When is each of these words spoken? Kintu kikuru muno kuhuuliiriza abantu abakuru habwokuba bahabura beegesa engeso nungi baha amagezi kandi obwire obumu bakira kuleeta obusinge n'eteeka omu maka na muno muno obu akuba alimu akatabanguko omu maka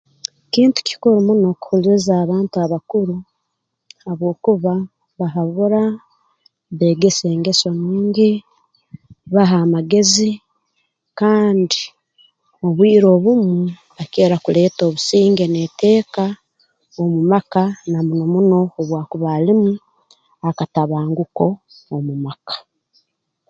Kintu 0.53 0.79
kikuru 0.87 1.17
muno 1.27 1.47
kuhuuliiriza 1.61 2.13
abantu 2.23 2.55
abakuru 2.65 3.15
habwokuba 4.03 4.73
bahabura 5.19 5.83
beegesa 6.77 7.25
engeso 7.35 7.69
nungi 7.79 8.29
baha 9.33 9.57
amagezi 9.65 10.29
kandi 11.19 11.79
obwire 12.65 13.07
obumu 13.15 13.57
bakira 13.95 14.35
kuleeta 14.43 14.81
obusinge 14.85 15.43
n'eteeka 15.49 16.25
omu 17.01 17.19
maka 17.31 17.63
na 17.91 17.99
muno 18.07 18.25
muno 18.33 18.57
obu 18.79 18.93
akuba 19.01 19.27
alimu 19.37 19.71
akatabanguko 20.49 21.45
omu 21.95 22.13
maka 22.25 22.55